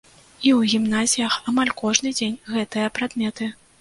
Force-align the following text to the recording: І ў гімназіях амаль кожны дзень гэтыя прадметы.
І 0.27 0.49
ў 0.53 0.69
гімназіях 0.71 1.37
амаль 1.51 1.73
кожны 1.83 2.15
дзень 2.17 2.39
гэтыя 2.55 2.93
прадметы. 2.97 3.53